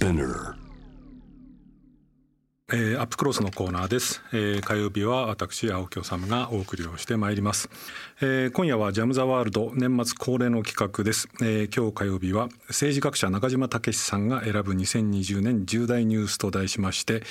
[0.00, 0.54] Spinner
[2.72, 7.68] えー、アップクロスのコーナーです、えー、火曜日は私青木治がお送りをしてまいります、
[8.20, 17.24] えー、今夜はジャムザワールド年末恒例の企画です、えー、今日火曜日は政治学者中島武さんが選ぶ2020年重大ニュースと題しまして、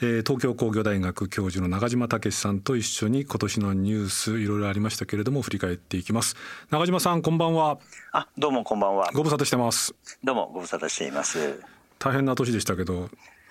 [0.00, 6.36] えー、東京工業大学教授の中島武さんと一緒に今年のニュースいろいろありましたけれども振り返っていきます。
[6.70, 7.78] 中島さんこんばんは。
[8.12, 9.10] あどうもこんばんは。
[9.12, 9.92] ご無沙汰してます。
[10.22, 11.73] どうもご無沙汰しています
[12.04, 13.08] 大変な年でしたけど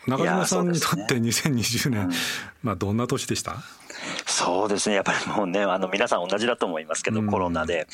[0.07, 1.99] 中島さんにとって2020年、ね。
[2.02, 2.11] うん、
[2.61, 3.63] まあどんな年でした？
[4.25, 4.95] そうですね。
[4.95, 7.88] やっぱりもうね あの皆さん同じだと思いますけど、うん、コロナで、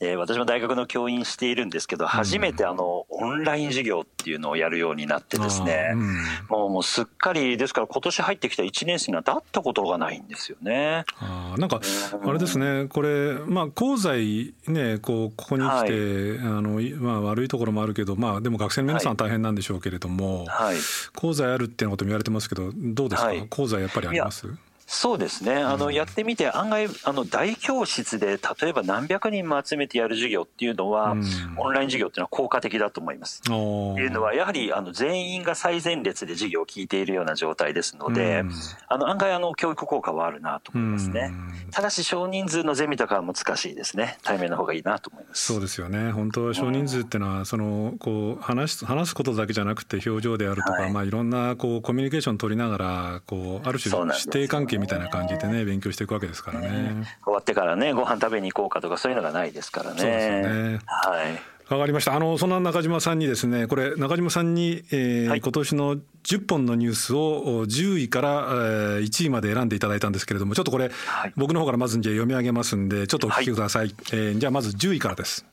[0.00, 6.16] えー、私も大学の教員しているんですけど初めてあの、オンライン授業っていうのをやるようになってですね、うん、
[6.48, 11.04] もうもうすっかりですから今年入ってきた1年生には会ったことがないんですよね。
[11.20, 11.80] あなんか
[12.24, 12.86] あれですね。
[12.88, 20.76] これまあ香西ねこうここに来て、はい、あのまあ悪いところもあるけどまあでも学生の皆さん大変なんでしょうけれども、はい、
[21.14, 23.48] 香西あるっていうことも言われてますけどどうですか、はい、やっ
[23.90, 24.46] ぱりあります？
[24.94, 25.56] そうですね。
[25.56, 31.24] あの、やってみて案外あの大教室で例えば何百人も集めてやる授業っていうのは、うん、
[31.56, 33.42] オンライン授業っていうのは効果的だと思います。
[33.44, 38.52] っていうのはやはりあの全員が最前列で授業を聞いているような状態ですので、うん、
[38.88, 41.32] あの案外あの教育効果はあるなと思いますね。
[41.64, 44.18] うん、ただし少人数のゼミとかは難しいですね。
[44.22, 45.46] 対面の方がいいなと思います。
[45.46, 46.12] そうですよね。
[46.12, 62.14] 本当は少人数っていうのはそのこう話す話すことだけじゃなくて表情であるとか、はい、まあいろんなこうコミュニケーション取りながらこうある種師弟関係みたいな感じでねね勉強していくわけですからね、ね、終わってからねご飯食べに行こうかとかそういうのがないですからねそうですよねはいわかりました。
[62.14, 73.86] あのそんな中島さんにですね、これ中島さんに、えー、はい、今年の10本のニュースを10位から、えー、1位まで選んでいただいたんですけれども、ちょっとこれ、はい、僕の方からまずじゃ読み上げますんで、ちょっとお聞きください。
[73.86, 75.46] はい、えー、じゃあまず10位からです。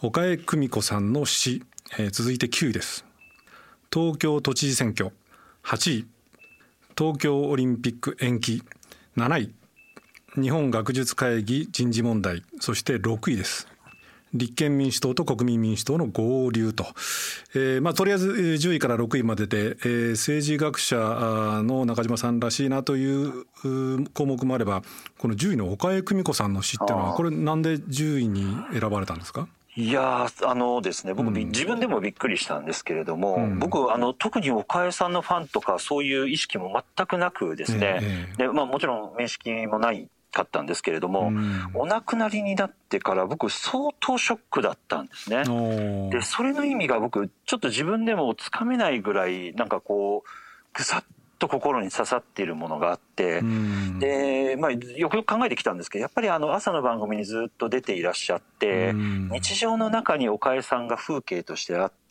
[0.00, 1.62] 岡江久美子さんの詩、
[1.98, 3.04] えー、続いて9位です。
[3.92, 5.10] 東京都知事選挙
[5.62, 6.06] 8位。
[6.96, 8.62] 東京オリンピック延期。
[9.16, 9.54] 7位。
[10.40, 12.42] 日本学術会議人事問題。
[12.60, 13.68] そして6位です。
[14.34, 16.86] 立憲民主党と国民民主党の合流と、
[17.54, 20.96] えーまあ、とりあえず10位から6位までで、えー、政治学者
[21.62, 23.44] の中島さんらしいなという
[24.14, 24.82] 項目もあれば
[25.18, 29.48] この10位の岡江久美子さんの詩っていうのはこれなんで10位に選ばれたんですか？
[29.74, 45.44] いやあのですね僕、うん、自分でもびっくりしたんですけれども、うん、僕あの特に岡江さんのファンとかそういう意識も全くなくですね、えー、でまあ、もちろん面識もないかったんですけれども、うん、お亡くなりになってから僕相当ショックだったんですね。
[46.10, 50.28] でそれの意味が僕ちょっと自分でもつかめないぐらいなんかこう
[50.74, 51.04] ぐさっ
[51.38, 53.11] と心に刺さっているものがあって、
[53.98, 58.92] で、まあ、よくよく考えてきたんですけどやっぱりあの朝の番組にずっと出ていらっしゃって、
[59.30, 62.02] 日常の中に岡江さんが風景としてあって。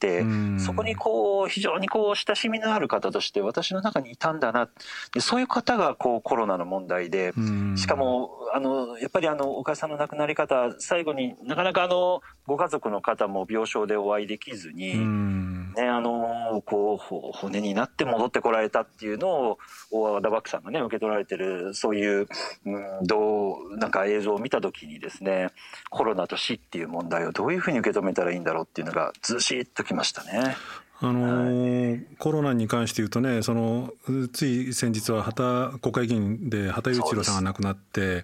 [0.58, 4.68] そこにこう非常にこう親しみのある方として私の中にいたんだな
[5.14, 7.34] でそういう方がこうコロナの問題で
[7.76, 19.60] しかもあのやっぱりあの岡江さんの亡くなり方最後になかなかあのご家族の方も病床でお会いできずに、ね、あのこう骨になって戻ってこられたっていうのを
[19.92, 22.28] 大和田漠さんがね受け取られてるそういう、
[22.66, 25.50] うん、どうなんか映像を見た時にですね
[25.90, 30.56] コロナと死っていう問題をどういうふうに受け止めたらいいんだろうっていうのがずしっときましたね。
[31.04, 33.92] あのーはい、コロナに関して言うとねその
[34.34, 38.24] つい先日は畑国会議員で畑雄一郎さんが亡くなって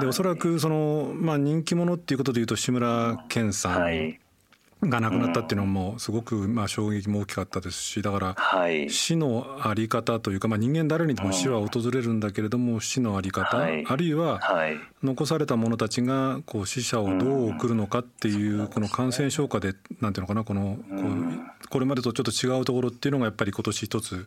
[0.00, 4.20] でおそらくその、まあ、人気者っていうことでいうと志村けんさん、はい
[4.82, 8.36] が亡くなったっていうのもすごくまあ衝撃も大きかったですしだから
[8.88, 14.40] 死の在り方というかまあ人間誰にでも死は訪れるんだけれども死の在り方あるいは
[15.02, 24.26] 残された者たちがこう死者をどう送るのかっていうこの感染症下でなんていうのかなこのこうこれまでとちょっと違うところっていうのがやっぱり今年一つ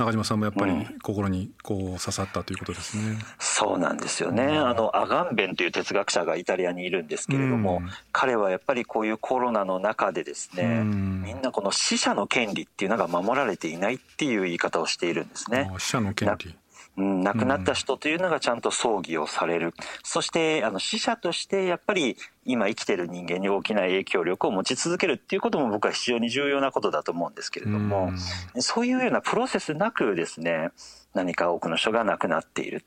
[0.00, 3.04] 中島さんもやっぱり心にこう刺さったということですね。
[3.04, 4.44] うん、そうなんですよね。
[4.44, 15.70] あのアガンベンという哲学者がイタリアにいるんですけれども、うん、彼はやっぱりこういうコロナの中でですね、うん、みんなこの死者の権利っていうのが守られていないっていう言い方をしているんですね。
[15.78, 16.54] 死者の権利。
[16.96, 19.72] うん、亡くなった人というのがちゃんと葬儀をされる、うん、
[20.02, 28.12] そしてあの死者としてやっぱり今生きてる人間に大きな影響力を持ち続けるっていうことも僕は非常に重要なことだと思うんですけれども、
[28.54, 30.70] うん、そういうようなプロセスなくですね
[31.14, 32.84] 何か多くの人が亡くなっている。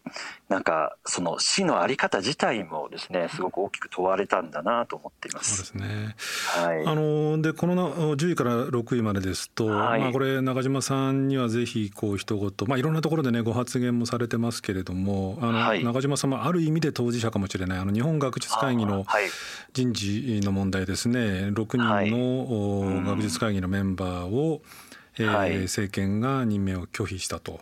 [0.47, 5.63] なんかその死の在り方自体もですねすごく大きく問われたんだなと思っています。
[5.63, 6.15] そうですね、
[6.63, 19.05] はい、あのでこの10位から6位までですと、はい、まあ、これ中島さんにはぜひこう一言、まあ、いろんなところでねご発言もされてますけれどもあの、はい、中島さんはある意味で当事者かもしれないあの日本学術会議の
[19.73, 24.61] 人事の問題ですね6人の学術会議のメンバーを、
[25.19, 27.59] えー、政権が任命を拒否したと、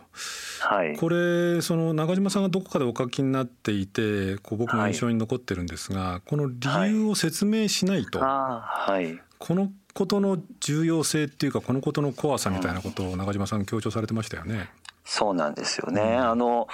[0.60, 6.56] はい、これその中島さんがどこかでお書きになっていてこう僕も印象に残ってるんですが、はい、この理
[6.90, 14.70] 由を説明しないと、はい、このことの重要性っていうかこのことの怖さみたいなことを中島さん強調されてましたよね。
[15.04, 16.00] そうなんですよね。
[16.00, 16.68] うん、あの、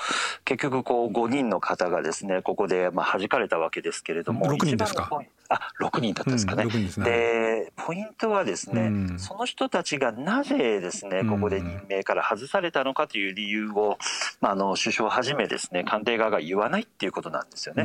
[0.44, 4.46] 結局こう5人の方がですね、ここでまあ弾かれたわけですけれども。
[4.46, 5.10] 6人ですか？
[5.48, 6.64] あ、6人だったんですかね。
[6.64, 13.98] うん、で、ね、ポイントはですね、うん、その人たちがなぜですね、ここで任命から外されたのかという理由を、
[14.40, 17.84] まあ、あの、首相はじめですね、官邸側が言わないっていうことなんですよね。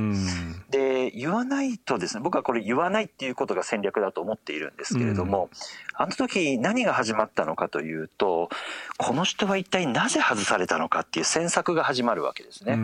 [0.71, 5.49] で、言わないとですね、僕はこれ言わないっていうことが戦略だと思っているんですけれども、
[5.95, 8.49] あの時何が始まったのかというと、
[8.97, 12.77] この人は一体なぜ外されたのかっていう詮索が始まるわけですね。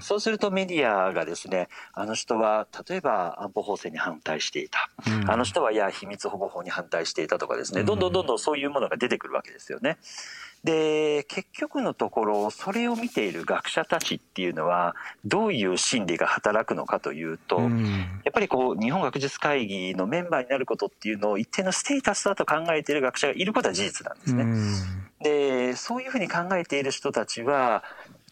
[0.00, 4.90] そうするとメディアがですね、あの人は例えば安保法制に反対していた。
[5.06, 9.98] うん、あの人はいや秘密保護法に反対していたとかですね、どんどんどんどんそういうものが出てくるわけですよね。
[10.64, 14.94] で、結局のところ、それを見ている学者たちっていうのは、
[15.24, 17.84] どういう心理が働くのかというと、うん、
[18.24, 24.44] やっぱりこう、日本学術会議のメンバーになることっていうのを一定のステータスだと考えている学者がいることは事実なんですね。
[24.44, 24.72] うん、
[25.24, 27.82] で、そういうふうに考えている人たちは、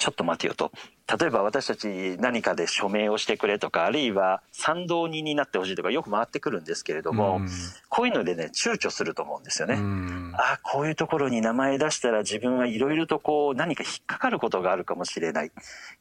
[0.00, 0.72] ちょっと待てよと。
[1.18, 7.48] 例えば私たち何かで署名をしてくれとか、あるいは賛同人になってほしいとかよく回ってくるんですけれども、うん、
[7.90, 9.74] こういうのでね、躊躇すると思うんですよね。
[9.74, 15.52] うん、ああ、こういうところに名前出したら自分はいろいろとこう何か引っかかることがあるかもしれない。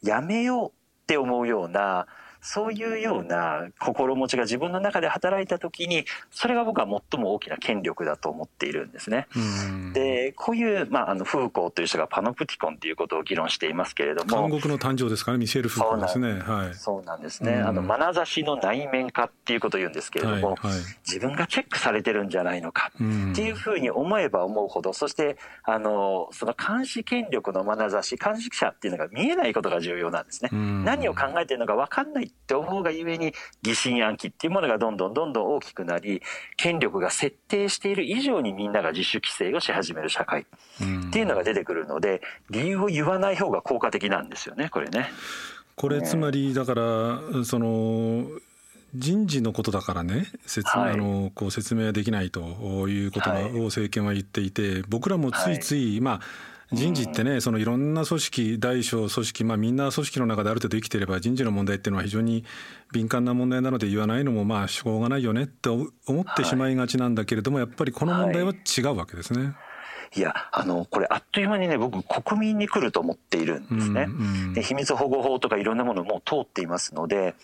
[0.02, 0.72] やめようっ
[1.06, 2.08] て思うような、
[2.42, 9.28] そういうような心持ちが自分の中で働いた時にそれが僕は最も大きな権力だと思っているんですね。
[9.94, 14.42] でこういう、まあ、あのフーコーという人がパノプティコンということを議論していますけれども。
[14.42, 15.38] 監獄の誕生ですかね？
[15.40, 16.40] ミシェル・フーコーですね。
[16.40, 17.56] はい、そうなんですね。
[17.56, 30.50] あの眼差しの内面化っていうことを言うんですけれども、はいはい、自分がチェックされてるんじゃないのかっていうふうに思えば思うほどそしてあのその監視権力の眼差し監視者っていうのが見えないことが重要なんですね。
[30.52, 36.22] 何を考えてるのか分かんないって思うがゆえに疑心暗鬼っていうものがどんどんどんどん大きくなり
[36.58, 40.46] 権力が設定している以上にみんなが自主規制をし始める社会っ
[41.12, 45.10] ていうのが出てくるので理由を言わない方が効果的なんですよねこれね。
[45.76, 48.28] これつまりだからその
[48.96, 53.34] 人事のことだからね説明,、あのこう説明できないということを
[53.66, 56.22] 政権は言っていて僕らもついつい、まあ
[56.72, 62.46] 人事ってねそのいろんな組織大小組織まあみんな組織の中である程度生きていれば人事の問題っていうのは非常に
[62.94, 65.90] 敏感な問題なので言わないのもまあしょうがないよねって思
[66.22, 69.44] ってしまいがちなんだけれどもやっぱりこの問題は違うわけですね。
[69.44, 69.56] はい
[70.16, 74.06] いや、あの、これあっという間にね、僕国民に来ると思っているんですね。
[74.08, 77.36] うんうん、で秘密保護法とかいろんなものも通っていますので、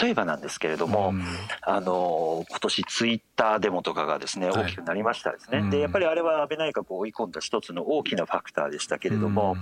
[0.00, 1.24] 例えばなんですけれども、うん、
[1.62, 5.60] あの、今年ツイッターデモとかがですね、大きくなりましたですね。
[5.60, 9.60] はい、で、やっぱりあれは安倍内閣を追い込んだ一つの大きなファクターでしたけれども、うん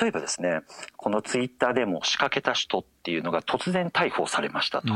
[0.00, 0.60] 例えばですね、
[0.96, 4.88] このツイッターでも仕掛けた人っていうのが突然逮捕されましたと。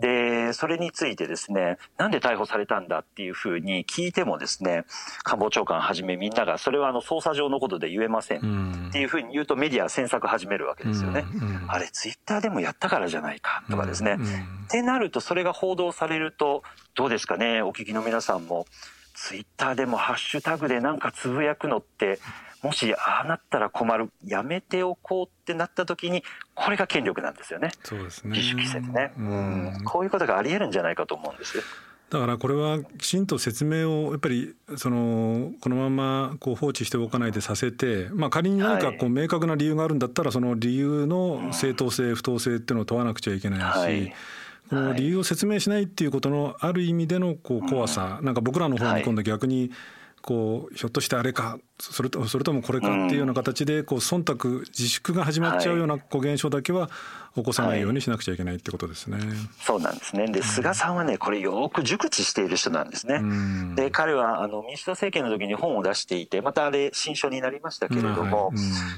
[0.00, 4.84] で、それについてですね、なんで逮捕されたんだっていうふうに聞いてもですね、
[5.22, 11.24] 官房長官はじめみんなが、それはあの捜査上のことで言えませんっていうふうに言うとメディアは詮索始めるわけですよね。
[11.68, 14.18] あれ、ツイッターでもやったからじゃないかとかですね。
[14.66, 16.62] ってなると、それが報道されると、
[16.94, 18.66] どうですかね、お聞きの皆さんも。
[19.14, 22.18] ツイッターでもハッシュタグでなんかつぶやくのって、
[22.62, 26.22] もしああなったら困るやめておこうってなった時に
[26.54, 27.70] これが権力なんですよね。
[27.82, 28.36] そうですね。
[28.36, 29.12] 自主規制ね。
[29.18, 29.84] うん。
[29.84, 31.62] こういうことがありえるんじゃないかと思うんです。
[32.10, 44.14] だからこれはきちんと説明をやっぱりそのこのままこう放置しておかないでさせて、まあ、仮に何かこう明確な理由があるんだったらその理由の正当性不当性っていうのを問わなくちゃいけないし、はい。
[44.68, 49.70] この理由を説明しないっていうことのある意味でのこう怖さ、なんか僕らの方に今度逆に
[50.22, 56.88] こうひょっとしてあれかそれとそれともこれかっていうような形でこう忖度自粛が始まっちゃうようなこう現象だけは
[57.34, 59.16] 起こさないようにしなくちゃいけないってことですね。
[59.16, 59.26] はい、
[59.60, 60.26] そうなんですね。
[60.26, 63.22] で、菅さんはね、これよく熟知している人なんですね。
[63.74, 68.56] で、彼はあの民主党政権の時に本を出していて、またあれ新書になりましたけれども、はい、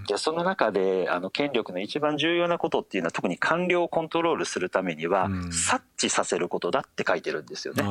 [0.09, 7.85] じゃその中であの権力の一番重要なことっていうのは特に官僚をコントロールするためには、察知させることだって書いてるんですよね。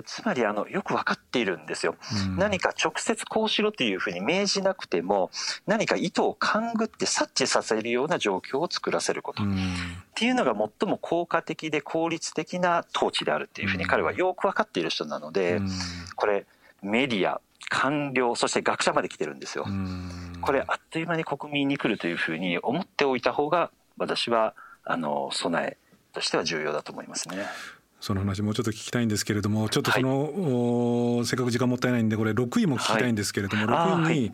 [0.00, 1.96] で、つまりあのよく分かっているんですよ。
[2.36, 5.30] 何か直接こうしろっていうふうに命じなくても、
[5.66, 9.42] 何か意図を勘ぐって察知させるような状況を作らせること。
[9.42, 9.46] っ
[10.14, 15.60] ていうのが最も効果的で効率的な統治であるっていうふうに彼はよく分かっている人なので、
[16.16, 16.46] これ
[16.82, 19.66] メディア、官僚、そして学者まで来てるんですよ。
[20.40, 24.54] これあっという間に国民に来るというふうに思っておいた方が私は
[24.84, 25.76] あの備え
[26.12, 27.46] としては重要だと思いますね。
[28.00, 34.32] その話もうちょっと聞きたいんですけれどもちょっとその、はい、せっかく時間もったいないんでこれ6位も聞きたいんですけれども、はい、6位に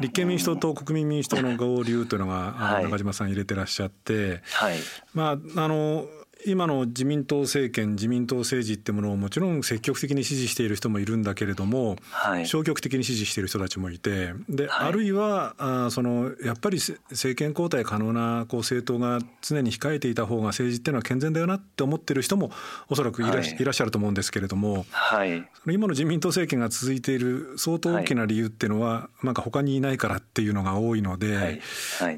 [0.00, 4.76] 立憲民主党と国民民主党の合流というのが、中島さん入れてらっしゃって、はい、
[5.12, 6.06] まああの
[6.46, 22.50] 今の自民党政権自民党政治ってものをもちろん積極的に支持している人もいるんだけれども、はい、消極的に支持している人たちもいてで、はい、あるいはあそのやっぱり政権交代可能なこう政党が常に控えていた方が政治っていうのは健全だよなって思ってる人も
[22.88, 31.60] おそらくいら,、い、らっしゃると思うんですけれども、はい、今の自民党政権が続いている相当大きな理由っていうのは、なんか他にいないからっていうのが多いので、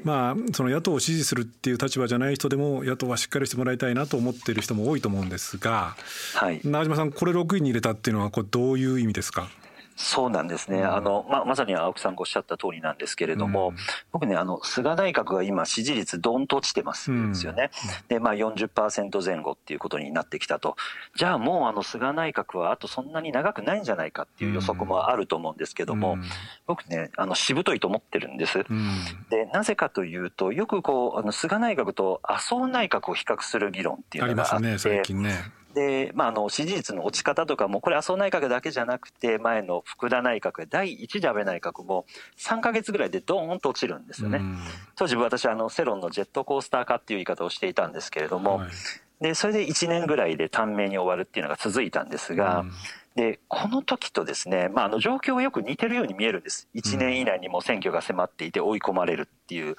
[0.03, 5.95] まあその野党を支持するっていう立場じゃない人でも野党はしっかりしてもらいたいなとと思っている人も多いと思うんですが、
[6.35, 9.49] はい、中島さんこれ6位に入れたっていうのはこれどういう意味ですか？
[9.95, 10.83] そうなんですね。
[10.83, 13.75] あの、まあ、まさに青木さんがおっしゃった通りなんですけれども、うん、
[14.11, 17.71] 僕ね、あの、菅内閣が今支持率どんと落ちてますんですよね。
[18.01, 20.75] うん、で、まあ40%前後っていうことになってきたと。
[21.15, 26.23] じゃあもうあの菅内閣はあとそんなに長くないんじゃないかっていう予測もあると思うんですけども、うん、
[26.67, 28.65] 僕ね、あの、しぶといと思ってるんです。
[29.29, 35.64] で、なぜかというと、よくこう、あの、菅内閣と麻生内閣を比較する議論っていうのがありますね、最近ね。
[35.75, 42.05] で、まあ、あの支持率の落ち方とかもこれ麻生内閣だけじゃなくて前の福田内閣第一次安倍内閣も
[42.39, 44.41] 3か月ぐらいでドーンと落ちるんですよね。
[44.95, 48.69] 当時私あの世論のジェットコースター化っていう言い方をしていたんですけれども、はい、
[49.21, 52.65] でそれで1年ぐらいで短命に終わるっていうのが続いたんですが。
[53.15, 59.77] でこの時とですね、まあ、あの状況はよく似てるように見えるんです、1年以内にも選挙が迫っていて追い込まれるっていう、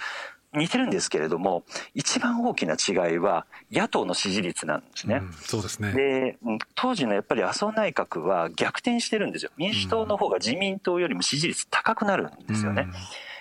[0.56, 5.16] 似てるんですけれども、一番大きな違いは野党の支持率なんですね。
[5.16, 5.92] うん、そうですね。
[5.92, 6.38] で、
[6.74, 9.50] 当時のやっぱり麻生内閣は逆転してるんですよ。
[9.56, 12.82] 民主党の方が自民党よりも支持率高くなるんですよね。
[12.82, 12.92] うん、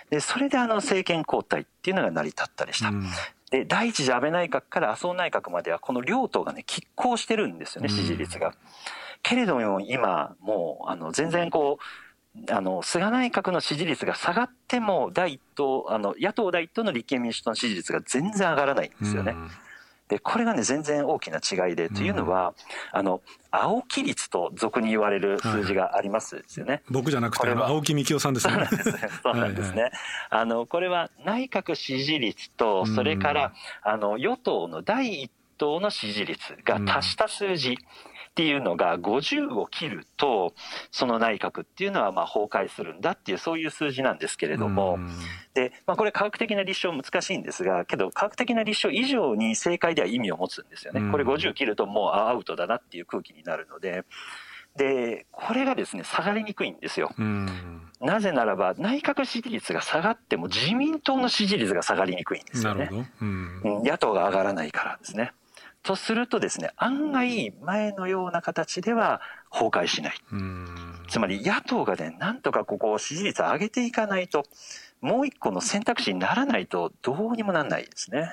[0.09, 2.89] で、それであの政権交代っていうのが成り立ったりした。
[2.89, 3.05] うん、
[3.49, 8.53] で、第一次安倍内閣から麻生内閣まではこの両党がね、拮抗してるんですよね、支持率が。
[9.23, 11.83] けれども今、もう、あの、全然こう、
[12.49, 19.35] あの菅内閣の支持率が下がっても第一党あの野党第一党の立憲民主党の支持率が全然上がらないんですよね。
[20.07, 22.53] でこれがね全然大きな違いで、というのは
[22.91, 26.73] あの青木率と俗に言われる数字がありますですよね。
[26.73, 28.53] はい、僕じゃなくて青木幹雄さんですね。
[29.23, 29.91] そうなんですね。
[30.29, 37.77] あのこれは内閣支持率とそれからあの与党の第一党の支持率が足した数字。
[38.35, 40.53] っていうのが50を切ると、
[40.91, 44.99] その内閣っていうのはまあ崩壊するんだっていう、そういう数字なんですけれども、
[45.53, 51.09] で、まあこれ科学的な立証難しいんですが、けど科学的な立証以上に正解では意味を持つんですよね。
[51.13, 54.03] これ50切るともうアウトだなっていう空気になるので、
[54.75, 57.15] で、これがですね、下がりにくいんですよ。
[58.01, 62.89] なぜならば、内閣支持率が下がっても自民党の支持率が下がりにくいんですよね。
[63.21, 65.31] 野党が上がらないからですね。
[65.85, 70.15] とするとですね、案外前のような形では崩壊しない。
[71.07, 74.43] つまり野党がね、なんとかここを支持率を上げていかないと、
[75.01, 78.31] もう一個の選択肢にならないとどうにもなんないですね。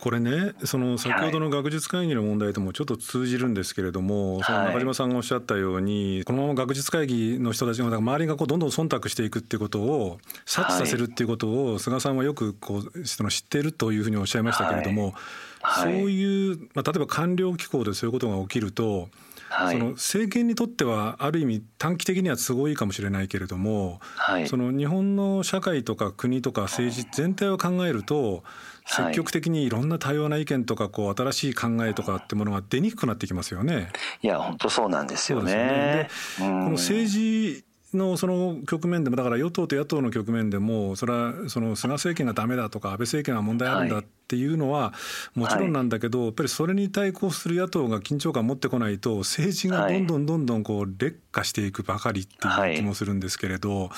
[0.00, 15.14] これねその先ほどの学術会議の問題ともちょっと通じるんですけれども、はい、その中島さんがおっしゃったようにこのまま学術会議の人たちが周りがこうどんどん忖度していくっていうことを察知させるっていうことを菅さんはよくこうその知っているというふうにおっしゃいましたけれども、
[15.60, 15.92] はい。
[15.92, 19.08] そういう、まあ、例えば官僚機構でそういうことが起きると、
[19.50, 28.44] はい、その政権にとってはある意味短期的には都合いいかもしれないけれども、はい、その日本の社会とか国とか政治全体を考えると
[28.86, 33.90] 積極的にいろんな多様な意見とかこう新しい考えとかってものが出にくくなってきますよね。
[34.22, 35.54] いや本当そうなんですよね。
[35.54, 36.08] ね
[36.38, 37.64] この政治
[37.96, 44.92] のその局面でもだから与党と野党の局面でもそれはその菅政権がダメだとか安倍政権が問題あるんだっていうのは
[45.34, 53.90] もちろんなんだけどやっぱりそれに対抗する野党が緊張感を持ってこないと政治がどんどんどんどんこう劣化していくばかりっていう気もするんですけれど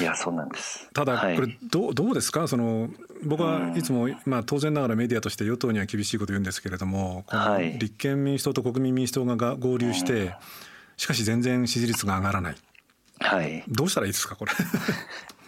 [0.00, 0.88] いやそうなんです。
[0.92, 2.48] ただこれどうどうですか？
[2.48, 2.90] その
[3.24, 10.34] 僕はいつもまあ当然ながらメディアとして与党には厳しいこと言うんですけれどもこの立憲民主党と国民民主党が合流して
[10.96, 12.56] しかし全然支持率が上がらない。
[13.18, 14.52] はい、どうしたらいいですかこれ？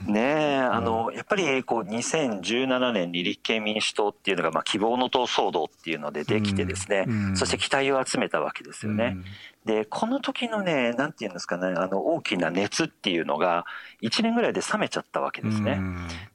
[0.07, 7.29] ねえ、あの、やっぱりこう2017年に立憲民主党っていうのが、まあ、希望の党騒動っていうのでできてですね、うん。
[7.31, 9.17] うん、そして期待を集めたわけですよね。
[9.17, 9.25] うん、
[9.65, 13.65] で、この時のね、なんていうんですかね、あの、大きな熱っていうのが、
[14.03, 15.81] 1年ぐらいで冷めちゃったわけですね。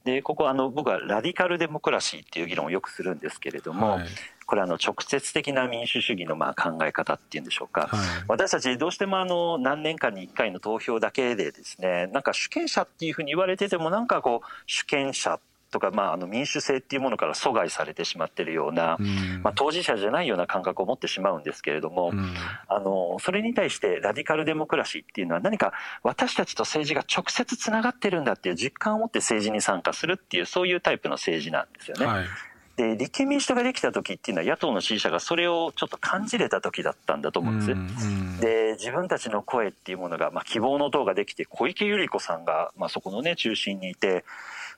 [0.04, 4.06] で、ここ、あの、僕はラディカルデモクラシーっていう議論をよくするんですけれども、はい、
[4.46, 15.38] これあの直接的な民主主義のまあ考え方っていうんでしょうか、はい、私たちどうしてもあの何年間に1回の投票だけでですねなんか主権者っていうふうに言われててもなんかこう主権者
[15.74, 18.96] とか、まあ、あの民主制っていうものから阻害されてしまっているような、
[19.42, 22.12] まあ、当事者じゃないような感覚を持ってしまうんですけれども、
[22.68, 25.72] あのそれに対してラディカルデモクラシーっていうのは何か
[26.04, 32.06] 私たちと政治が直接つながってるんだっていう実感を持って政治に参加するっていうそういうタイプの政治なんですよね。
[32.06, 32.24] はい
[32.76, 37.72] で立憲民主党ができた時っていうのは野党の支持者がそれをちょっと感じれた時だったんだと思うんです。
[37.72, 44.24] うんうん、で自分たちの声っていうものが、まあ、希望の党ができて小池百合子さんが、まあ、そこのね中心にいて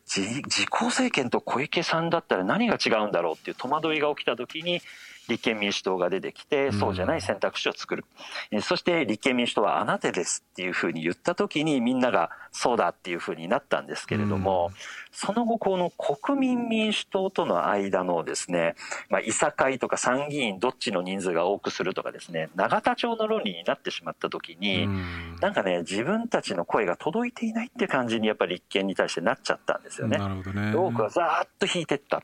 [0.07, 4.81] 自公政権と小池さんだったら何が違うんだろうっていう戸惑いが起きた時に
[5.29, 8.05] 立憲民主党が出てきて、そうじゃない選択肢を作る。
[8.53, 14.75] うん、そして立憲民主党はあなたですっていうふうに言った時にみんながそうだっていうふうになったんですけれども、うん、
[15.19, 18.75] その後この国民民主党との間のですね、
[19.09, 30.19] まあ、いさかいとか参議院どっちの人数が多くするとかですね、永田町の論理になってしまった時に、うん、なんかね、自分たちの声が届いていないって感じにやっぱり立憲に対してなっちゃったんですよね。
[30.19, 30.75] なるほどね。
[30.75, 32.23] 多くはざーっと引いてった。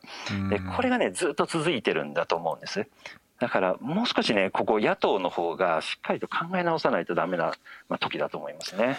[0.51, 2.87] で、これがね、ずっと続いてるんだと思うんです。
[3.39, 7.53] だからもう少しね、ここ野党の方がしっかりと考え直さないとダメな、
[7.89, 8.97] まあ、時だと思いますね。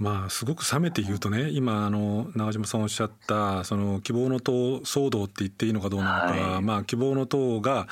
[0.00, 7.86] まあ、すごく冷めて言うとね今あの長嶋さんおっしゃったその希望の党騒動って言っていいのかどうなのか、はい、まあ、希望の党が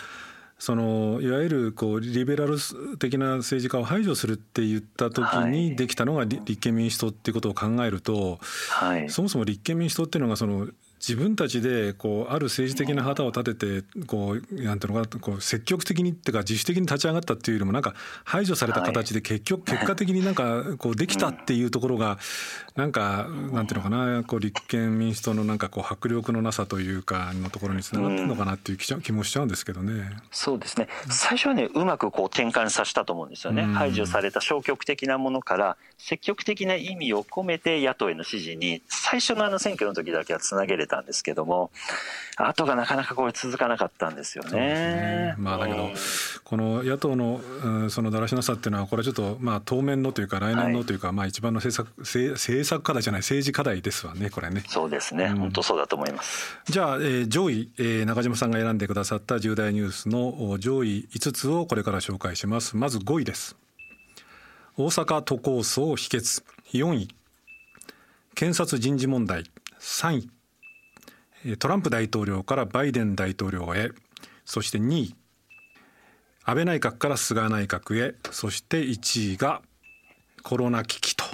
[0.58, 2.56] そのいわゆるこうリベラル
[2.98, 8.38] 的な政治家を排除するって言った時にできたのが立憲民主党っていうことを考えると、
[8.70, 10.66] はい、そもそも立憲民主党っていうのがその
[11.00, 22.18] 自分たちでこうある政治的な旗を立ててこうなんていうのかこう積極的にっていうか自主的に立ち上がったっていうよりもなんか排除された形で結局結果的になんかこうできたっていうところが
[22.74, 30.10] なんかなんていうのかなこう立憲民主党のなんかこう迫力のなさというかのところにつながってるのかなっていう気もしちゃうんですけどね。
[30.30, 33.62] そうですね最初はねうまくこう転換させたと思うんですよね。
[33.62, 41.70] 排除された消極的なものから積極的な意味を込めて野党への支持に最初のあの選挙の時だけはつなげれたんですけども
[42.36, 44.50] 後がなかなかこれ続かなかったんですよね。
[44.60, 45.90] ねまあだけど、
[46.44, 54.62] この野党の、うん、そのだらしなさっていうのはこれちょっとまあ当面のというか来年のというか、はい、まあ一番の政策政策課題じゃない政治課題ですわねこれね。
[54.68, 56.56] そうですね、うん、本当そうだと思います。
[56.66, 62.76] じゃあ、えー、上位、えー、中島さんが選んでくださった重大ニュースの上位5つをこれから紹介します。
[62.76, 63.56] まず5位です。
[64.76, 67.08] 大阪都構想否決4位
[68.36, 70.30] 検察人事問題3位
[71.58, 73.90] トランプ大統領からバイデン大統領へ
[74.44, 75.14] そして2位
[76.44, 79.62] 安倍内閣から菅内閣へそして1位が
[80.42, 81.24] コロナ危機と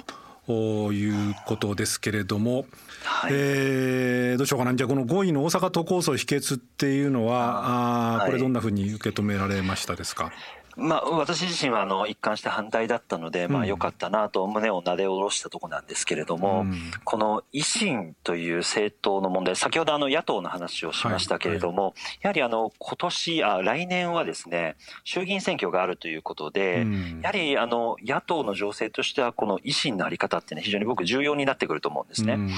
[0.91, 2.65] いうことですけれども、
[3.03, 4.75] はい、えー、どうしようかな。
[4.75, 10.31] じゃあこの5位の大阪都構想否決っていうのはあこれどんなふうに受け止められましたですか、
[10.77, 32.33] まあ、私自身はあの一貫して反対だったので、まあ、よかったなと胸をなで下ろしたところなんですけれども、うん、この維新という政党の問題、先ほどあの野党の話をしましたけれども、はいはい、やはりあの今年あ来年はですね衆議院選挙があるということで、うん、やはりあの野党の情勢としては、この維新の在り方っていうのは非常に僕、重要になってくると思うんですね。
[32.33, 32.49] うん、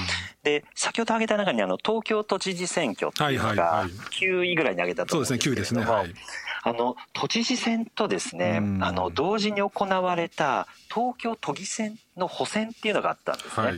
[0.42, 3.86] で、先ほど挙げた中にあの東京都知事選挙っていうのが
[4.20, 6.24] 9位ぐらいに挙げたと思うんですけれども、はいはいはい、そうですね、9位ですね。
[6.24, 13.66] はいあの都知事選とですね、あの同時に行われた東京都議選の補選っていうのがあったんですね。
[13.66, 13.76] はい、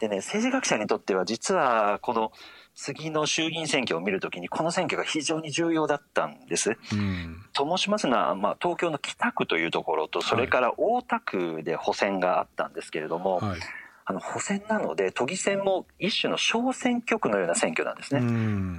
[0.00, 2.32] でね政治学者にとっては実はこの
[2.74, 6.76] 次の衆議院選挙を見るときにこの選挙が非常に重要だったんです。
[6.92, 13.60] うん、と申しますのは、まあ、東京の北区というところとそれから大田区で補選があったんですけれども、はい
[14.06, 18.20] あの補選なので都議選も一種の小選挙区のような選挙なんですね。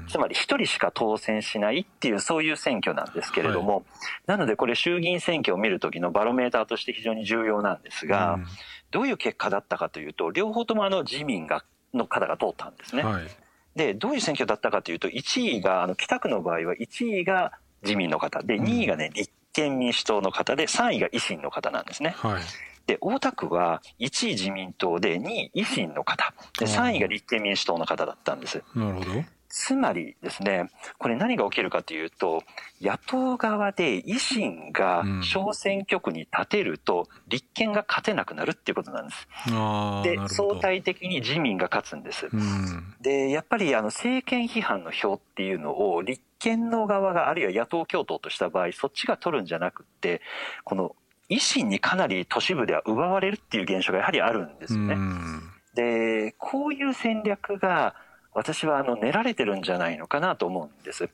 [0.07, 3.83] つまり一人しか当選しないっていうそういう選挙なんですけれども、はい、
[4.27, 8.39] なのでこれ衆議院選挙を見る時のバロメーターとして非常に重要なんですが、
[8.91, 13.01] どういう結果だったかというと両方ともあの自民がの方が通ったんですね。
[13.01, 13.23] はい、
[13.75, 22.13] でどういう選挙だったかというと1位があの北区の場合は1位が自民の方で2位がね立憲民主党の方で3位が維新の方なんですね。
[22.15, 22.43] はい
[22.85, 28.63] で、大田区は1位自民党で2位維新の方、で3位が立憲民主党の方だったんです。
[28.75, 29.05] なるほど。
[29.57, 32.43] つまりですね、これ何が起きるかというと、
[32.81, 39.27] 野党側で維新が小選挙区に立てると、立憲が勝てなくなるっていうことなんです。
[40.03, 42.27] で、相対的に自民が勝つんです。
[42.33, 50.21] うん、で、やっぱりあの政権批判の票っていうのを立憲の側があるいは野党共闘とした場合、そっちが取るんじゃなくって、
[50.65, 50.97] この
[51.29, 54.95] 維新にかなり都市部では奪われるっていう現象がやはりあるんですよね。
[55.73, 57.95] で、こういう戦略が
[58.35, 61.09] 私はあの練られてるんじゃないのかなと思うんです。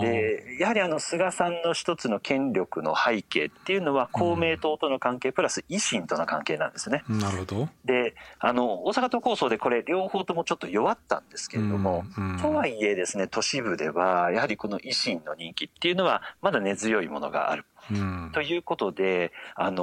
[0.00, 7.02] でやはりあの菅さんの一つの権力の背景っていうのは公明党との関係プラス維新との関係なんですね。
[7.08, 12.04] なるほどであの大阪都構想でこれ両方ともちょっと弱ったんですけれども、
[12.40, 17.64] とはいえですね都市部ではやはりこの維新の人気っていうのはまだ根強いものがある。
[17.90, 19.82] うん、ということで、あの、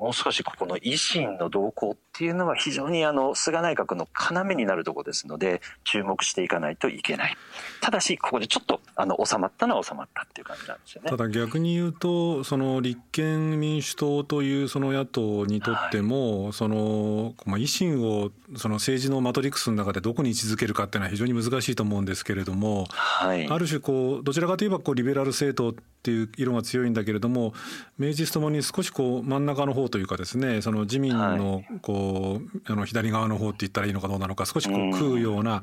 [0.00, 7.36] もう少しここの維新の動向っていうのは非常にあの、菅内閣の要になるところですので、注目していかないといけない。
[7.80, 11.10] ただし、ここでちょっと、あの、収まったのは収まったっていう感じなんですよね。
[11.10, 27.52] ただ逆に言うと、その立憲民主党というその野党にとっても、はい、その、まあ、維新をその政治のマトリックスの中でどこに位置づけるかっていうのは非常に難しいと思うんですけれども、はい、ある種こう、どちらかといえばこう、リベラル政党っていう色が強いんだけれども
[27.98, 35.62] 明治ともに少しこう真ん中の方というかですねその自民のこう、あの左側の方って言ったらいいのかどうなのか少しこう食うような、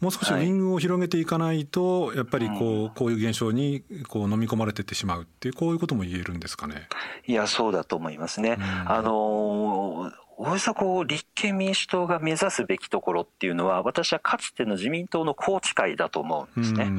[0.00, 6.88] もう少しウィングを広げていかないと、やっぱりこうこういう現象にこう飲み込まれていってしまうっていうこういうことも言えるんですかね。
[7.26, 8.58] いやそうだと思いますね。
[8.86, 16.92] あのおよそこう立憲民主党が目指すべきところっていうのは私はかつての自民党の宏池会だと思うんですね。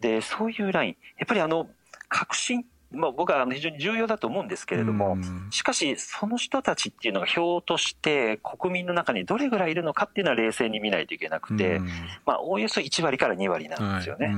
[0.00, 0.96] でそういうライン。
[1.18, 1.68] やっぱりあの
[2.08, 5.16] 革新まあ、僕は非常に重要だと思うんですけれども、
[5.50, 11.80] しかし、その人たちっていうのが票として国民の中にどれぐらいいるのかっていうのは冷静に見ないといけなくて、
[12.26, 14.34] まあ、おおよそ1割から2割なんですよね。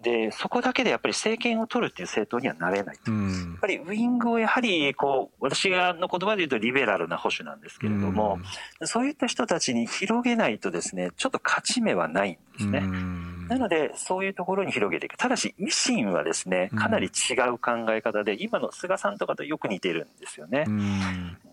[0.00, 3.10] で、そこだけでやっぱり政権を取るっていう政党にはなれないと。
[3.10, 8.38] やっぱりウィングをやはり、こう、私がの言葉で言うとリベラルな保守なんですけれども、
[8.84, 12.82] そういった人たちに広げないとですね、ちょっと勝ち目はないんですね。
[13.48, 15.16] なので、そういうところに広げていく。
[15.16, 20.64] ただし、維新はですね、かなり違う考え方で、今の菅さんとかとよく似てるんですよね。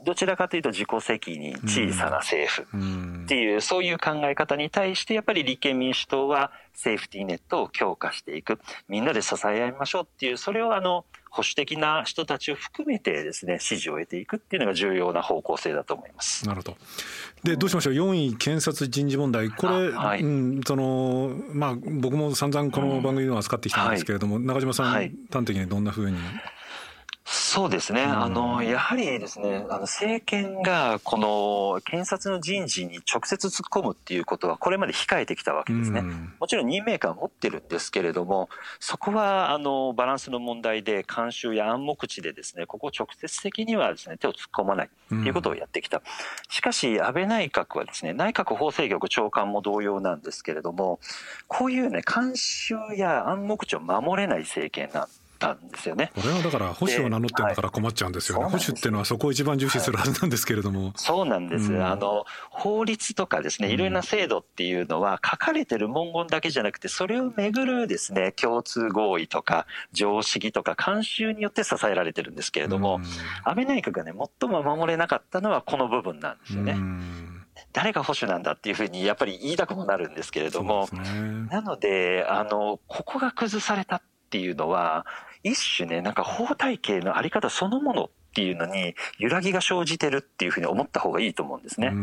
[0.05, 8.59] どちらかというと自己責任、小さな政府っていう、そういう考え方に対して、やっぱり立憲民主党はセーフティーネットを強化していく。
[8.87, 16.47] みんなで支え合いましょうっていう、それをあの、保守的な人たちを含めてですね支持を得ていくっていうのが重要な方向性だと思います。
[16.47, 16.77] なるほど。
[17.43, 19.49] でどうしましょう？4位検察人事問題。
[19.49, 26.17] これ、はい、うん、そのまあ僕も散々この番組では扱ってきたんですけれども、うんはい、中島さん、はい、端的にどんなふうに？
[27.27, 28.03] そうですね。
[28.03, 36.03] あの、やはりですね、あの、政権が、この、検察の人事に直接突っ込むっていうことは、これまで控えてきたわけですね。
[36.39, 46.03] もちろん任命感を持ってるんですけれども、そこは、あの、バランスの問題で、慣習や暗黙知でですね、ここ直接的にはですね、手を突っ込まないっていうことをやってきた。
[46.49, 50.99] しかし、安倍内閣はですね、内閣法制局長官も同様なんですけれども、
[51.47, 55.24] こういうね、慣習や暗黙知を守れない政権なんです。
[55.45, 56.11] たんですよね。
[56.15, 58.43] これはだから保守を名乗ってるんだから困っちゃうんですよね。
[58.45, 60.93] はい、保守っていうのはそこを一番重視するはずなんですけれども。
[60.95, 61.71] そうなんです。
[61.71, 76.73] うん、あの法律とかですね、いろいろな制度っていうのは書かれてる文言だけじゃなくて、それをめぐるですね、共通合意とか常識とか慣習によって支えられてるんですけれども、うん、安倍内閣がね最も守れなかったのはこの部分なんですよね。
[76.73, 80.99] うん誰が保守なんだっていうふうにやっぱり言いたくもなるんですけれども、ね、
[81.49, 85.05] なのであのここが崩されたっていうのは
[85.45, 91.93] 一種ねなんか法体系のあり方そのものっていうのに揺らぎが生じてるっていうふうに思った方がいいと思うんですね。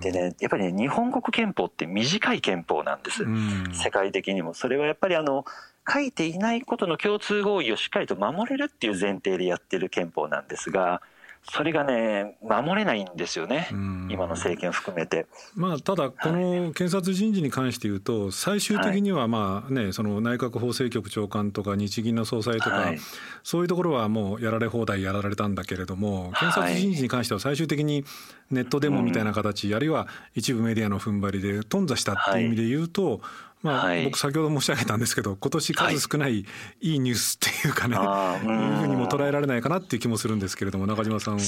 [0.00, 3.24] でねやっぱりね日本国憲法って短い憲法なんです
[3.72, 4.54] 世界的にも。
[4.54, 5.44] それはやっぱりあの
[5.88, 11.00] 書いていないことの共通合意をしっかりと守れるっていう前提でやってる憲法なんですが
[11.50, 13.68] それがね、守れないんですよね、
[14.08, 15.26] 今の政権含めて。
[15.54, 22.92] まあ、ただ、この検察人事に関して言うと、最終的にはまあ、ね、その内閣法制局長官とか日銀の総裁とか、
[23.42, 28.04] そういうところはもうやられ放題やられたんだけれども、検察人事に関しては最終的に
[28.50, 33.20] ネットデモみたいな形、あるいは一部メディアの踏ん張りで頓挫したっていう意味で言うと、
[33.64, 36.46] まあ、僕先ほど申し上げたんですけど今年数少ないい。
[36.82, 41.40] いニュースっていうかね、はい、いうふうにも捉えられないかなっていう気もするんですけれども中島さんは。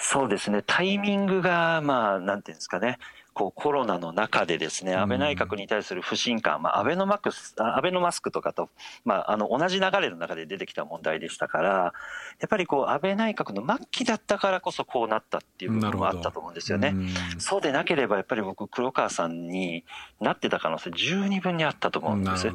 [0.00, 0.64] そうですね。
[0.66, 2.98] タイミングがまあなんていうんですかね
[3.36, 8.70] こうコロナの中でですね、安倍内閣に対する不信感、まあ、安倍のマックス、安倍のマスクとかと、
[9.04, 16.94] まあ、あの、同じ流れの中で出てきた問題でしたから、やっぱりこう、安倍内閣の末期だったからこそこうなったっていう部分もあったと思うんですよね。
[17.36, 19.84] そうでなければ、やっぱり僕、黒川さんに
[20.18, 22.50] なってた可能性十二分にあったと思うんです。
[22.50, 22.52] ね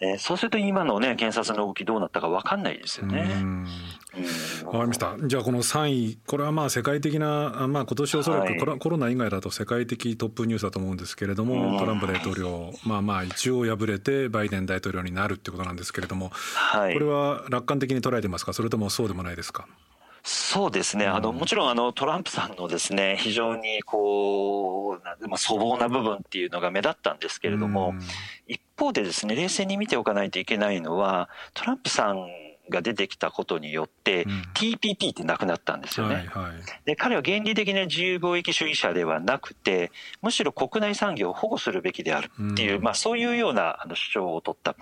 [0.00, 3.20] えー、そうすると今のね、検察の動きどうなったか分かんないですよね。
[4.64, 5.16] わかりました。
[5.26, 19.66] じゃあこの3位、これはまあ世界的な、まあ今年おそらくコロナ以外だと世界的トップニュースだと思うんですけれども、トランプ大統領、まあまあ一応敗れてバイデン大統領になるってことなんですけれども、はい、これは楽観的に捉えてますか、それともそうでもないですか？
[20.28, 27.94] そうですね、あのもちろんあのトランプさんのですね非常にこう、まあ、粗暴な部分っていうのが目立ったんですけれども、
[28.48, 32.26] 一方でですね冷静に見ておかないといけないのはトランプさん
[32.70, 36.52] が出てきたことによって、うん、TPP ってなくなったんですよね、はいはい、
[36.84, 39.90] で彼は原理的な自由貿易主義者ではなくて
[40.22, 44.76] むしろ国内産業を保護するべきであるっていう、うん、まあ、そういうようなあの主張を取った。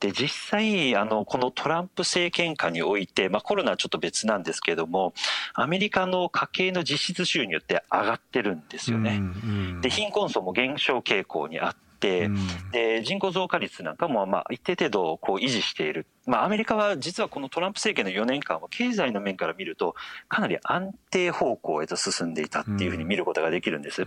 [0.00, 5.12] で実際あのこのトランプ政権下において、まあ、コロナはちょっと別なんですけれども
[5.54, 11.87] アメリカの家計の実質収入って上がってるんですよね、うん、で貧困層も減少傾向にあって、
[12.26, 16.06] うん、で人口増加率なんかもまあ一定程度こう維持している。
[16.26, 19.94] まあ、アメリカは実はこのトランプ政権の4年間は経済の面から見ると
[20.28, 24.04] かなり安定方向へと進んでいたっていうふうに見ることができるんです。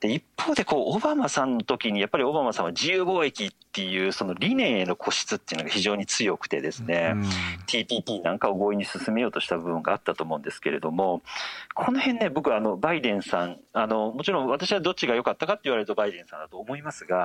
[0.00, 7.14] で一方でこうオバマさんの時にやっぱりオバマさんは自由貿易っていうその理念への固執っていうのが非常に強くてですね、
[7.66, 11.22] TPP なんかを合意に進めようとした部分があったと思うんですけれども
[11.74, 17.15] この辺ね僕はあのバイデンさんあのもちろん私はどっちが良かったかって言われるとバイデンさんだと思いますが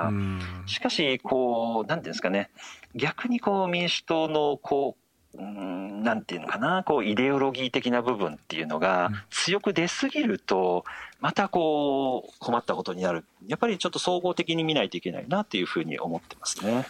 [0.66, 2.50] しかしこう何ていうんですかね。
[2.94, 4.96] 逆にこう民主党のこ
[5.34, 6.84] ううんなんていうのかな。
[6.84, 10.84] こうイデオロギー的な部分っていうのが強く出すぎると
[11.20, 13.24] またこう困ったことになる。
[13.46, 16.86] やっぱりちょっと総合的に見ないといけないなっていうふうに思ってますね。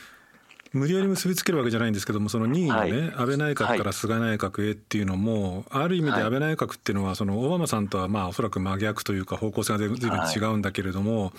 [0.73, 11.35] 無理やり結びつけるわけじゃないんですけどもその任意のね、はい、安倍内閣から菅内閣へっていうのも、ある意味で安倍内閣っていうのはそのオバマさんとはまあおそらく真逆というか方向性が随分違うんだけれども、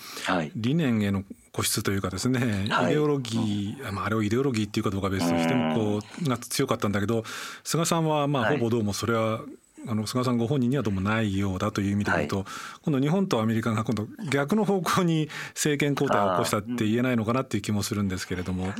[0.54, 7.22] 理念への固執というかですね、イデオロギー、まあ、あれをイデオロギーっていうかどうか別としてもこうが強かったんだけど
[7.62, 9.40] 菅さんはまあほぼどうもそれは
[9.86, 12.44] あの菅さんご本人にはどうもないようだという意味で言うと、はい、
[12.82, 18.72] 今度日本とアメリカが今度逆の方向に政権交代を起こしたって言えないのかなっていう気もするんですけれども。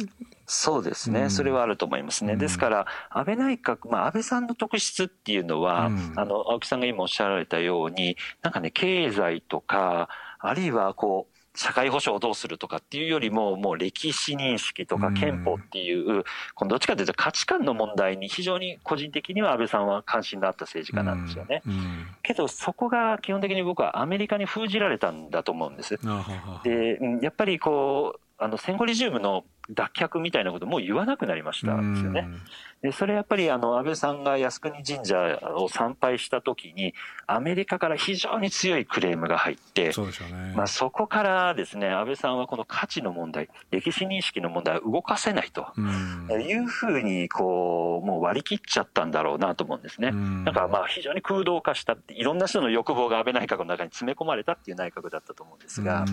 [0.47, 2.37] そうですね、うん、それはあると思いますね。
[2.37, 10.09] ですから、安倍内閣、まあ、安倍さんの特質っていうのは、うん、あの、青木さんが今おっしゃられたように、なんかね、経済とか、
[10.39, 21.63] あるいはこう、社会保障をどうするとかっていうよりも、もう歴史認識とか憲法っていう、このどっちかというと価値観の問題に非常に個人的には安倍さんは関心のあった政治家なんですよね。
[22.23, 25.99] けどそこが基本的に僕はアメリカに封じられたんだと思うんです。
[26.65, 32.29] で、やっぱりこう、あの戦後リジウムの脱却みたいなこともう言わなくなりましたんですよね。
[32.83, 36.93] でそれやっぱりあの安倍さんが靖国神社を参拝した時に
[37.27, 40.11] アメリカから非常に強いクレームが入ってそね、
[40.55, 45.67] まあ、そこからですね安倍さんはこの価値の問題歴史認識の問題を動かせないと
[46.39, 50.11] いうふうにこうもう割り切っちゃったんだろうなと思うんですね。
[50.11, 56.05] なんかまあ非常に空洞化したいろんな人の欲望が安倍内閣の中に詰め込まれたっていう内閣だったと思うんですが。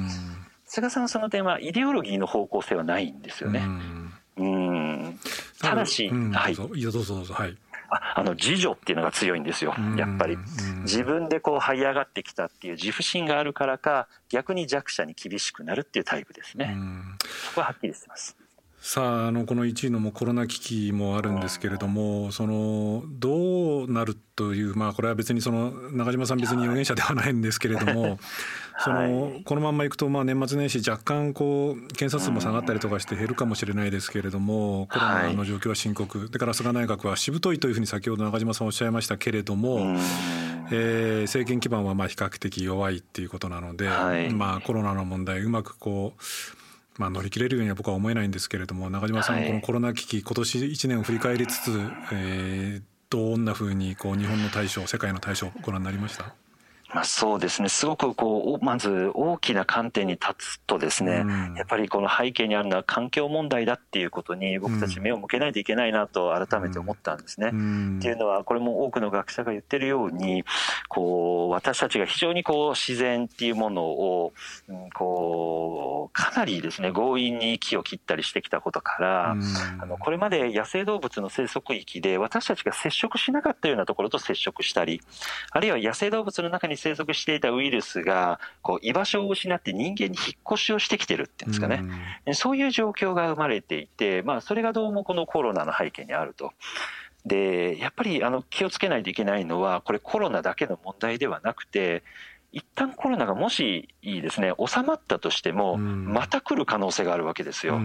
[0.74, 3.62] 菅さんはその点はイデオロギーの方向性はないんですよね。
[4.38, 5.20] うん。
[5.60, 7.34] ただし、はい、いやどうぞどうぞ。
[7.34, 7.58] はい。
[7.90, 9.76] ああの自助っていうのが強いんですよ。
[9.98, 10.38] やっぱり。
[10.84, 16.74] 自分でこう這い上がってきたっていう自負心があるからか逆に弱者に厳しくなるっていうタイプですね。
[17.50, 18.38] そこははっきりしてます
[18.84, 28.17] さああのこの1位のもコロナ危機もあるんですけれどもそのどうなるというまあこれは別にその中島さん別に預言者ではないんですけれども、
[28.84, 36.30] そのこのままいくとまあ年末年始若干こう検査数も下がったりとかして減るかもしれないですけれどもコロナの状況は深刻。
[36.32, 39.96] だから菅内閣はしぶといというふうに先ほど中島さんおっしゃいましたけれども、
[40.72, 43.88] えー、政権基盤はまあ比較的弱いっていうことなので、
[44.34, 46.22] まあコロナの問題うまくこう
[47.02, 51.72] まあ、乗り切れるようには僕は思えないんですけれども中島さん、このコロナ危機今年1年を振り返りつつ、
[52.14, 56.36] えー、どんなふうにこう日本の対処世界の対処をご覧になりました？
[56.94, 67.52] まあ、そうですね、すごくこうまず大きな観点に立つとですね、うん、やっぱりこの背景にあるのは環境問題だっていうことに僕たち目を向けないといけないなと改めて思ったんですね。
[67.54, 70.44] うん、っていうのはこれも多くの学者が言ってるように
[70.90, 74.34] こう私たちが非常にこう自然っていうものを、
[74.68, 85.02] うん、こうかなりですね強引に木を切ったりしてきたことから、あのこれまで野生動物の生息域で私たちが接触しなかったようなところと接触したり
[85.52, 91.84] あるいは野生動物の中に生息していたウイルスがこう居場所を失って人間に引っ越しをしてきてるっていうんですかね、
[92.26, 96.52] うん、そういう状況が生まれていて、まあ、それがどうもこのコロナの背景にあると。
[97.24, 102.02] でやっぱりあの気をつけないといけないのはこれコロナだけの問題ではなくて
[102.52, 107.80] 一旦コロナがもしいいですね収まったとしても、また来る可能性があるわけですよ。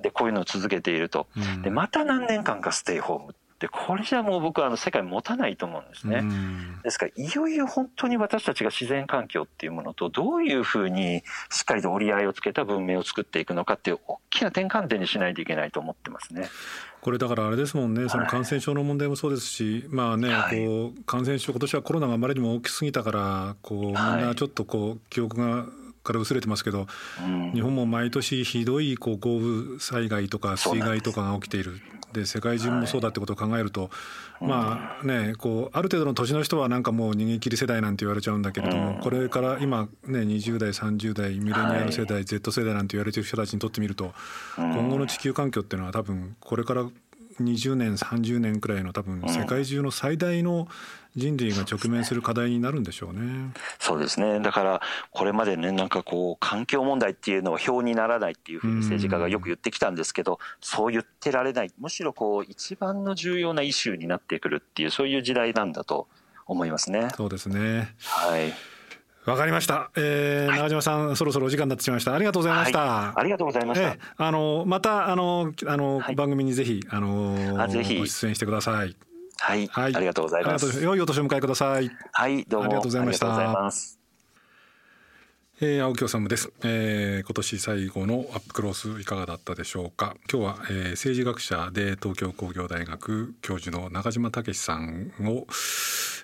[0.00, 1.26] でこういうのを続けていると。
[1.62, 6.22] でまた何年間かステイホームでこれじゃもう僕はあの世界持たないと思うんですね。
[6.84, 16.48] ですからいよいよ本当に私たちが自然環境っていうものとどういうふうにしっかりと折り合いをつけた文明を作っていくのかっていう大きな転換点にしないといけないと思ってますね。
[17.00, 25.66] これだからあれですもんね、その感染症の問題もそうですし、まあね、こう感染症、今年はコロナがあまりにも大きすぎたから、こうみんなちょっとこう記憶が
[26.04, 26.86] から薄れてますけど、
[27.54, 31.80] 日本も毎年ひどいこう豪雨災害とか水害とかが起きている。
[32.12, 33.90] で世界中もそうだってことを考えると、
[34.40, 44.12] まあねこうある程度の年の人はなんかもう逃げ切り世代なんて言われちゃうんだけれども、これから今ね20代30代ミレニアル世代、Z 世代なんて言われてる人たちにとってみると、
[44.56, 46.86] 今後の地球環境っていうのは多分これから
[47.42, 50.68] 20年30年くらいの多分世界中の最大の
[51.16, 53.52] 人類が直面する課題になるんでしょうね。
[53.78, 54.40] そうですね。
[54.40, 61.72] だからこれまでねなんかこう環境問題っていうのは表にならないっていうふうに政治家がよく言ってきたんですけど、そう言ってられない。
[61.78, 66.08] むしろこう一番の重要なイシューになってくるっていうそういう時代なんだと
[66.46, 67.08] 思いますね。
[67.16, 67.94] そうですね。
[68.00, 68.77] はい
[69.28, 69.90] わかりました。
[69.94, 72.14] えー、はい、中島さん、そろそろお時間になってしまいました。
[72.14, 72.78] ありがとうございました。
[72.78, 73.88] はい、ありがとうございました。
[73.88, 78.96] えー、あの、また、あの、あの、はい、番組にぜひ、あの、あぜひご出演してください。
[79.40, 80.82] はい、はい、ありがとうございます。
[80.82, 81.90] 良いお年を迎えください。
[82.12, 83.98] はい、どうもありがとうございました。
[85.60, 95.48] えー、青木治です、えー、今年最後のアップクロスいかがだったでしょうか今日は、えー、政治学者で東京工業大学教授の中島武さんを、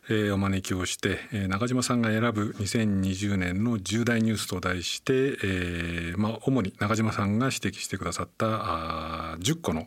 [0.08, 8.46] えー、お招きをして、えー、中島さんが選ぶ2020年の重大ニュースと題して、えーまあ、主に中島さんが指摘してくださった
[9.32, 9.86] あ10個の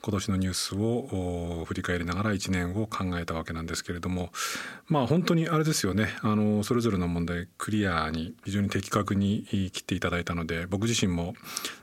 [0.00, 4.30] 今年のニュースを振り返りながら1年を考えたわけなんですけれども
[4.86, 11.34] まあ本当にあれですよねあのそれぞれの問題クリアに非常に的確に切っていただいたので僕自身も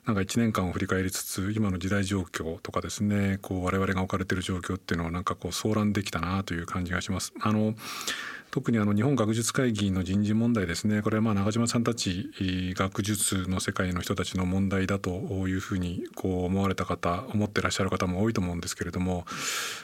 [0.06, 7.34] なんか1年間を振り返りつつ今の時代状況とかですねこう我々が置かれている状況っていうのをなんかこう騒乱できたなという感じがします。
[7.42, 7.76] あの
[8.56, 12.32] 特にあの日本学術会議の人事問題ですねこれはまあ中島さんたち
[12.78, 15.10] 学術の世界の人たちの問題だと
[15.50, 19.26] いうふうにこう思われた方思ってらっしゃる方も多いと思うんですけれども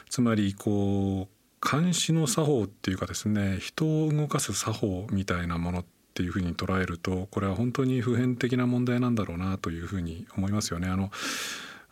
[0.08, 10.88] つまりこう監視の作法っていうかですね人を動かす作法みたいなものっていうふうに捉えるとこれは本当に普遍的な問題なんだろうなというふうに思いますよね。
[10.88, 11.10] あの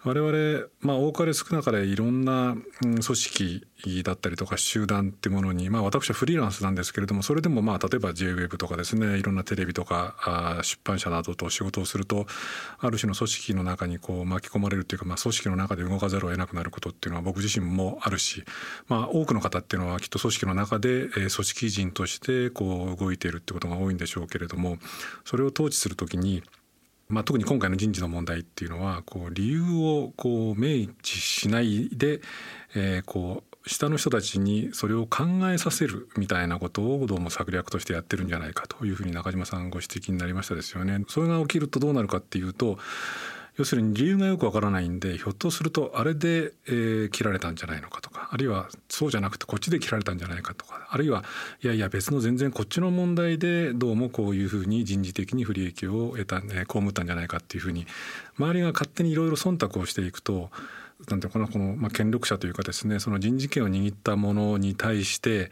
[0.02, 3.66] 我々、まあ、多かれ少なかれいろんな組織
[4.02, 12.26] だったりとか集団っていうものに、まあ、私はフリーランスなんですけれどもそれでもまあ例えば JWEB とかですねいろんなテレビとかあ出版社などと仕事をすると
[12.78, 18.44] ある種の組織の中にこう巻き込まれるっていうか、まあ、組織の中で動かざるを得なくなることっていうのは僕自身もあるし、
[18.88, 24.78] まあ、多くの方っていうのはきっと組織の中で、えー、組織人としてこう動いているってことが多いんでしょうけれども
[25.26, 26.42] それを統治するときに
[27.10, 32.20] まあ、特に今回の人事の問題っていうのはこう理由をこう明示しないで、
[32.74, 41.04] えー、こう下の人たちにそれを考えさせるみたいなことをどうも策略としてやってるんじゃないかというふうに中島さんご指摘になりましたですよね。
[41.08, 42.78] それが起きるとどうなるかっていうと
[43.56, 51.24] 要するに理由がよくわからないんでひょっとするとあれで、えー、切られたんじゃないのかとかあるいはそうじゃなくてこっちで切られたんじゃないかとかあるいは
[51.62, 57.86] いやいや別の全然こっちの問題でどうもこういうふうに人事的に不利益を得た、ね、被ったんじゃないかっていうふうに
[58.38, 60.50] 周りが勝手にいろいろ忖度をしていくと
[61.08, 65.50] なんていうかなこの、まあ、権力者というかですねその人事権を握ったものに対して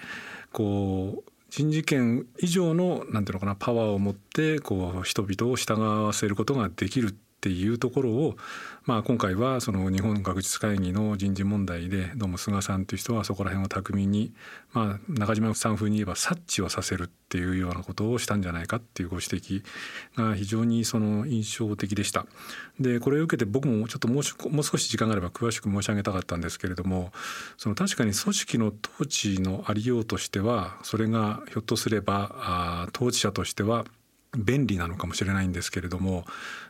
[0.53, 8.37] こう人事権以上のなんていうのかなパワーを持ってこう人々を従わせることができるっていうところを、
[8.85, 14.33] まあ、今回はその日本学術会議の人事問題でどうも菅さんという人はそこら辺を巧みに、
[14.73, 19.63] まあ、中島さん風に言えば察知をさせるっていうようなことをしたんじゃないかっていうご指摘
[20.17, 22.27] が非常にその印象的でした。
[22.81, 24.23] でこれを受けて僕もちょっともう
[24.65, 27.13] 少し時間があれば詳しく申し上げたかったんですけれども
[27.57, 33.85] その確かに組織の統治のありようとしてはそれがひょっとすればあ統治者としては
[34.37, 36.25] 便利なのかもしれないんですけれども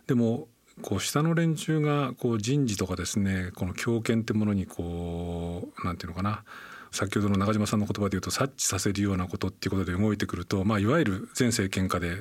[0.07, 0.49] でも
[0.83, 6.45] こう下の連中がこう人事とかですねこの強権ってものにこう何て言うのかな
[6.91, 12.17] 先ほどの中島さんの言葉で言うと察知させるようなことっていうことで動いてくると、まあ、いわゆる前政権下で、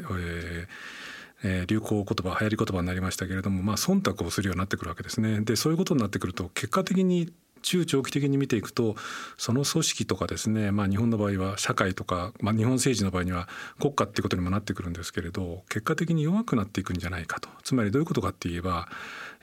[1.43, 5.41] えー、流行言葉流行り言葉になりましたけれども、まあ、忖度をするようになってくるわけですね。
[5.41, 8.95] でそういうことになってくると結果的に中長期的に見ていくと
[9.37, 13.47] その組織とかですね、まあ、日本の場合は社会とか、まあ、日本政治の場合には
[13.79, 17.49] 国家っていうことにもなってくるんですけれど結果的に弱くなっていくんじゃないかと。
[17.63, 18.87] つまりどういうことかって言えば、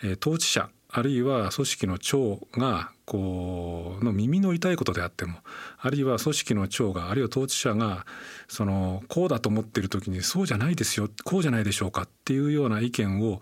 [0.02, 5.38] えー、統治者あるいは組織の長がこうの耳の痛いことであっても
[5.80, 8.06] あるいは組織の長があるいは統治者が
[8.46, 13.40] そのこうだと思っている時にそうじゃないですよこうじゃないでしょうかっていうような意見を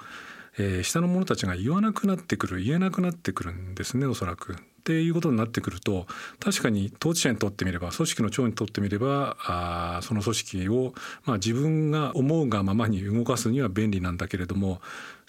[0.58, 4.57] えー、下の者たちが言わなくなってくる言えなくなってくるんですねおそらく。
[4.82, 6.07] っていうことになってくると
[6.40, 10.92] 確かに当事者にとってみれば組織の長にとってみればあその組織を、
[11.24, 14.80] まあ、自分が思うがままに動かすには便利なんだけれども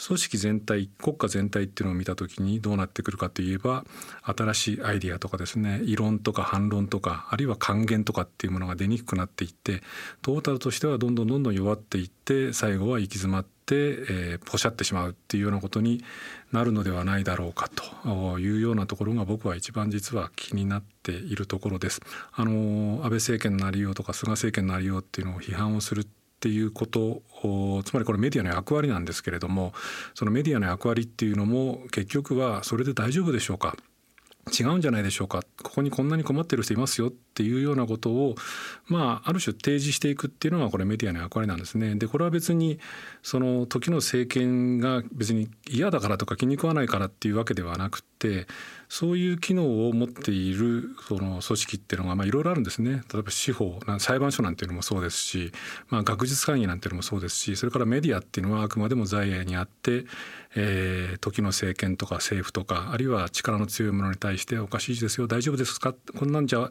[0.06, 3.86] 組織全体国家全体っていうのを見た時にどうなってくるかといえば
[4.24, 9.82] 新しいアイディアとかですね異論とか反論とかあるいは還元とかっていうものが出にくくなっていって
[10.22, 16.04] トータルとしてはどんどんどんどん弱っていって最後は行き詰まって、えー、ポシャってしまうっていうようなことに
[16.51, 17.70] なるのではないだろうか
[18.04, 22.01] というようなところが僕は一番実は気になっているところです。
[22.34, 26.06] あの安倍政権のありようとか菅政権のありようっていうのを批判をする
[26.44, 27.22] っていうこと
[27.86, 29.72] つまりこれメディアの役割なんですけれども
[30.14, 33.78] そのメディアの役割っていうのも結局はそれで大丈夫でしょうか？
[34.60, 35.41] 違うんじゃないでしょうか？
[35.64, 38.36] ここにこんなに困ってる人いますよっていうようなことを
[38.88, 41.96] まあある種提示していくっていうのがこれメディアの役割なんですね。
[41.96, 42.78] でこれは別に
[43.22, 48.47] その時の政権が別に嫌だからとか気に食わないからっていうわけではなくて
[48.89, 53.03] そういう機能を持っているその組織っていうのがいろいろあるんですね。
[53.11, 55.51] 例えば司法裁判所なんていうのもそうですし、
[55.89, 60.05] まあ、学術会議なんていうのもそうですしそれからメディアっていうのはあくまでも財営にあって、
[60.55, 65.95] えー、時の政権とか政府とかあるいは力の強いものに対しておかしいですよ大丈夫ですか？
[66.17, 66.69] こんなんじゃ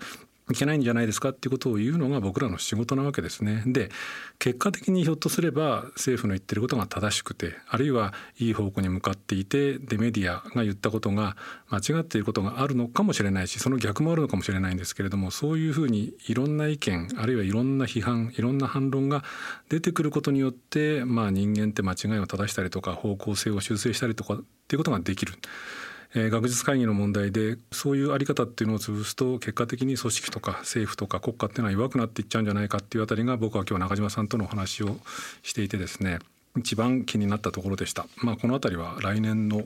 [0.53, 3.63] いけないんじゃないですかっていうことを言うのが僕らの仕事なわけですね。
[3.67, 3.91] で
[4.39, 11.37] 結果的にひょっとすれば政府の言ってることが正しくてあるいはいい方向に向かっていてでメディアが言ったことが
[11.69, 19.25] 間違っていることがあるのかもしれないしその逆もあるのかもしれないんですけれどもそういうふうにいろんな意見あるいはいろんな批判いろんな反論が
[19.69, 24.39] 出てくることによってまあ人間って間違いを正したりとか方向性を修正したりとかっ
[24.69, 25.35] ていうことができる。
[26.15, 34.99] えー、学術会議の問題でそういうあり方っていうのを潰すと結果的に組織とか政府とか国家っていうのは弱くなっていっちゃうんじゃないかっていうあたりが僕は今日中島さんとのお話を
[35.43, 36.19] していてですね
[36.59, 38.07] 一番気になったところでした。
[38.19, 39.65] まあ、この辺りは来年の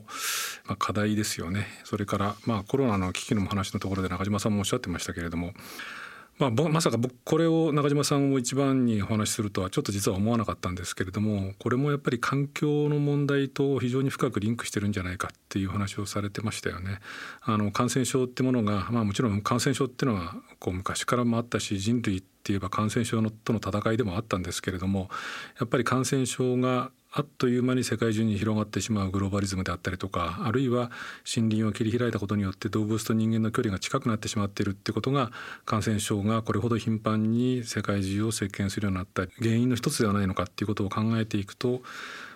[0.79, 1.67] 課題ですよね。
[1.83, 5.53] それからまあコロナの危機の話のところで中島さんもおっしゃってましたけれども、
[6.39, 16.99] まあ、まさか僕これを中島さんを一番にお話しするとはちょっと実は思わなかったんですけれどもこれもやっぱり環境の問題と非常に深くリンクしてるんじゃないかっていう話をされてましたよね。
[17.41, 25.09] あの感染症ってものが、まあ、もちろん感染症っていうのはこう昔からもあったし人類って言えば感染症のとの戦いでもあったんですけれども
[25.59, 30.91] やっぱり感染症があっという間に世界中に広がってしまうグローバリズムであったりとかあるいは
[31.25, 35.31] 森林を切り開いたことによって動物と人間の距離が近くなってしまっているってことが
[35.65, 41.81] 感染症がこれほど頻繁に世界中を席巻するようになった原因の一つではないのかっていうことを考えていくと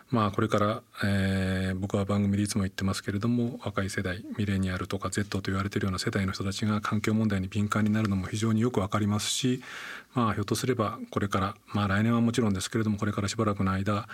[0.09, 9.61] まあこれから、えー、僕は番組でいつも言ってますけれども若い世代ミレニアルとか Z と言われているような世代の人たちが環境問題に敏感になるのも非常によくわかりますし
[10.15, 14.09] まあひょっとすればこれからまあ来年はもちろんですけれどもこれからしばらくの間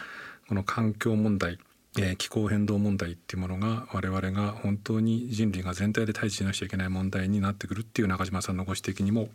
[0.47, 1.59] この環境問題
[1.99, 9.29] え気候変動問題っていうものが我々が本当に人類が全体で対峙しなくちゃいけない問題になってくるっていう中島さんのご指摘にも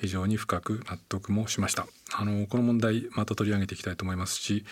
[0.00, 4.64] 非常に深く納得もしましたあのこの問題また取り上げていきたいと思いますし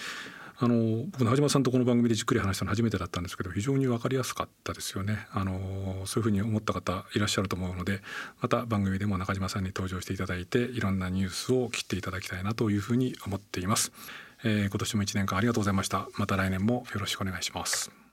[0.58, 8.00] あの僕中島さんとこの番組でじっくり話したの初めてだったんですけど非常に分かりやすかったですよねあのそういうふうに思った方いらっしゃると思うので
[8.40, 13.92] また番組でも中島さんに登場していただいていろんなニュースを切っていただきたいなというふうに思っています。
[14.48, 16.06] えー、今年も1年間ありがとうございました。
[16.16, 18.05] また来年もよろしくお願いします。